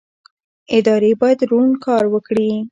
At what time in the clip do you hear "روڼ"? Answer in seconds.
1.51-1.67